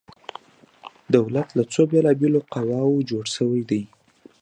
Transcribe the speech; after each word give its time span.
دولت 1.15 1.47
له 1.57 1.63
څو 1.73 1.81
بیلا 1.91 2.11
بیلو 2.21 2.41
قواو 2.53 3.05
جوړ 3.09 3.25
شوی 3.35 3.61
دی؟ 3.69 3.81